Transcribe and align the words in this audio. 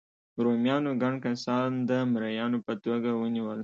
رومیانو 0.43 0.91
ګڼ 1.03 1.13
کسان 1.25 1.69
د 1.89 1.91
مریانو 2.11 2.57
په 2.67 2.73
توګه 2.83 3.09
ونیول. 3.21 3.59